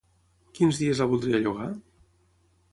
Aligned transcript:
Quins 0.59 0.79
dies 0.85 1.03
la 1.05 1.09
voldria 1.13 1.43
llogar? 1.45 1.71